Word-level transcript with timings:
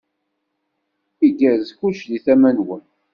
Igerrez 1.27 1.69
kullec 1.77 2.03
di 2.09 2.19
tama-nwen. 2.25 2.83